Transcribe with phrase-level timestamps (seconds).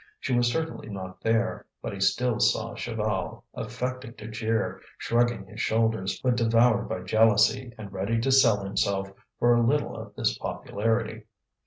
[0.19, 5.61] She was certainly not there, but he still saw Chaval, affecting to jeer, shrugging his
[5.61, 10.35] shoulders, but devoured by jealousy and ready to sell himself for a little of this
[10.39, 11.25] popularity.